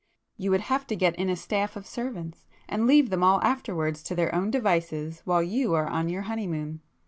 [0.35, 4.01] You would have to get in a staff of servants, and leave them all afterwards
[4.05, 6.81] to their own devices while you are on your honeymoon.